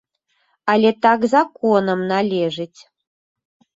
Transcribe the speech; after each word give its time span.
Але 0.73 0.89
так 1.07 1.27
законам 1.35 1.99
належыць. 2.13 2.79